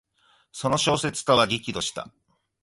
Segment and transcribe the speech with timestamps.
[0.51, 2.11] その小説家は激怒した。